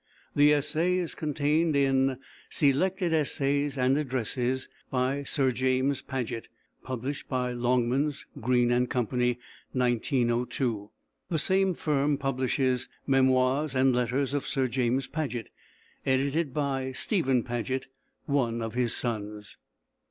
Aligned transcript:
The 0.35 0.51
essay 0.51 0.95
is 0.97 1.13
contained 1.13 1.75
in 1.75 2.17
"Selected 2.49 3.13
Essays 3.13 3.77
and 3.77 3.99
Addresses," 3.99 4.67
by 4.89 5.21
Sir 5.21 5.51
James 5.51 6.01
Paget, 6.01 6.47
published 6.81 7.29
by 7.29 7.53
Longmans, 7.53 8.25
Green 8.39 8.69
& 8.87 8.87
Co., 8.87 8.99
1902. 9.03 10.89
The 11.29 11.37
same 11.37 11.75
firm 11.75 12.17
publishes 12.17 12.87
"Memoirs 13.05 13.75
and 13.75 13.95
Letters 13.95 14.33
of 14.33 14.47
Sir 14.47 14.67
James 14.67 15.05
Paget," 15.05 15.49
edited 16.03 16.51
by 16.51 16.93
Stephen 16.93 17.43
Paget, 17.43 17.85
one 18.25 18.63
of 18.63 18.73
his 18.73 18.95
sons. 18.97 19.57